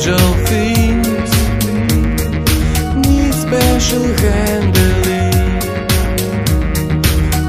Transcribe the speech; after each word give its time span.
fragile 0.00 0.34
things 0.46 1.30
need 3.06 3.34
special 3.34 4.02
handling. 4.02 5.58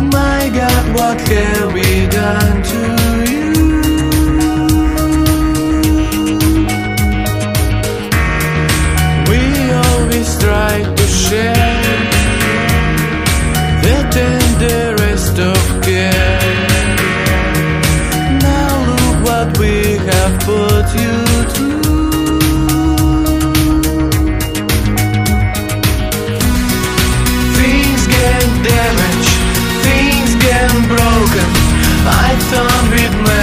My 0.10 0.50
God, 0.54 0.96
what 0.96 1.22
have 1.22 1.74
we 1.74 2.08
done 2.08 2.64
to? 2.64 3.02
strike 10.24 11.01
broken 31.02 31.48
I 32.06 32.38
don't 32.52 33.26
fit. 33.26 33.41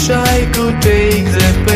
wish 0.00 0.10
I 0.10 0.50
could 0.52 0.80
take 0.80 1.24
the 1.24 1.69